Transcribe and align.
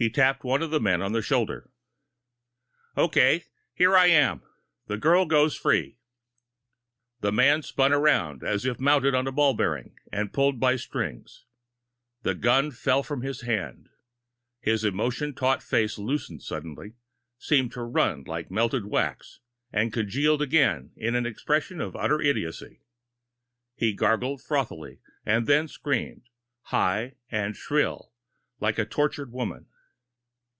He 0.00 0.08
tapped 0.08 0.44
one 0.44 0.62
of 0.62 0.70
the 0.70 0.78
men 0.78 1.02
on 1.02 1.10
the 1.10 1.20
shoulder. 1.22 1.72
"Okay, 2.96 3.46
here 3.74 3.96
I 3.96 4.06
am. 4.06 4.42
The 4.86 4.96
girl 4.96 5.26
goes 5.26 5.56
free!" 5.56 5.98
The 7.20 7.32
man 7.32 7.62
spun 7.62 7.92
around 7.92 8.44
as 8.44 8.64
if 8.64 8.78
mounted 8.78 9.16
on 9.16 9.26
a 9.26 9.32
ball 9.32 9.54
bearing 9.54 9.98
and 10.12 10.32
pulled 10.32 10.60
by 10.60 10.76
strings. 10.76 11.46
The 12.22 12.36
gun 12.36 12.70
fell 12.70 13.02
from 13.02 13.22
his 13.22 13.40
hands. 13.40 13.88
His 14.60 14.84
emotion 14.84 15.34
taut 15.34 15.64
face 15.64 15.98
loosened 15.98 16.44
suddenly, 16.44 16.92
seemed 17.36 17.72
to 17.72 17.82
run 17.82 18.22
like 18.22 18.52
melted 18.52 18.86
wax, 18.86 19.40
and 19.72 19.92
congealed 19.92 20.40
again 20.42 20.92
in 20.94 21.16
an 21.16 21.26
expression 21.26 21.80
of 21.80 21.96
utter 21.96 22.20
idiocy. 22.20 22.82
He 23.74 23.94
gargled 23.94 24.40
frothily, 24.42 25.00
and 25.26 25.48
then 25.48 25.66
screamed 25.66 26.28
high 26.66 27.16
and 27.32 27.56
shrill, 27.56 28.12
like 28.60 28.78
a 28.78 28.84
tortured 28.86 29.32
woman. 29.32 29.66